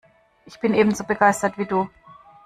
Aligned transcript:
Ich 0.47 0.59
bin 0.59 0.73
ebenso 0.73 1.03
begeistert 1.03 1.59
wie 1.59 1.67
du. 1.67 1.87